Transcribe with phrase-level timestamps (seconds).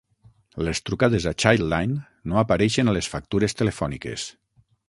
[0.67, 1.99] Les trucades a Childline
[2.31, 4.27] no apareixen a les factures telefòniques.